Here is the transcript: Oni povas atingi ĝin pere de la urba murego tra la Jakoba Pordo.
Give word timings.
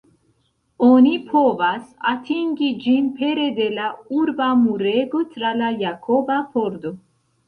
Oni 0.85 1.09
povas 1.25 1.83
atingi 2.11 2.69
ĝin 2.85 3.11
pere 3.19 3.45
de 3.59 3.67
la 3.73 3.89
urba 4.21 4.47
murego 4.63 5.21
tra 5.35 5.53
la 5.61 5.69
Jakoba 5.83 6.39
Pordo. 6.55 6.95